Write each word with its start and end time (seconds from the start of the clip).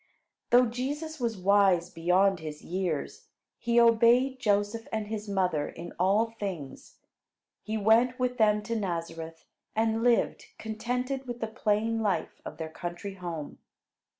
Though 0.49 0.65
Jesus 0.65 1.19
was 1.19 1.37
wise 1.37 1.91
beyond 1.91 2.39
his 2.39 2.63
years, 2.63 3.27
he 3.59 3.79
obeyed 3.79 4.39
Joseph 4.39 4.87
and 4.91 5.09
his 5.09 5.29
mother 5.29 5.69
in 5.69 5.93
all 5.99 6.31
things. 6.39 6.97
He 7.61 7.77
went 7.77 8.17
with 8.17 8.39
them 8.39 8.63
to 8.63 8.75
Nazareth, 8.75 9.45
and 9.75 10.01
lived 10.01 10.47
contented 10.57 11.27
with 11.27 11.39
the 11.39 11.45
plain 11.45 12.01
life 12.01 12.41
of 12.43 12.57
their 12.57 12.69
country 12.71 13.13
home. 13.13 13.59